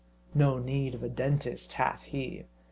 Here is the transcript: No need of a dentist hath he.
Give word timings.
No 0.33 0.57
need 0.57 0.95
of 0.95 1.03
a 1.03 1.09
dentist 1.09 1.73
hath 1.73 2.01
he. 2.05 2.45